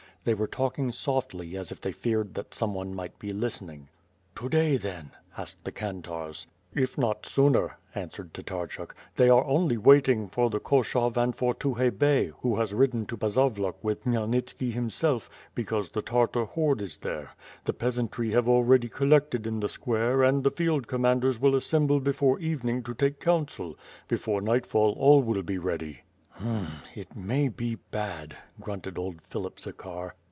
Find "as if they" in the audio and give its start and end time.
1.57-1.91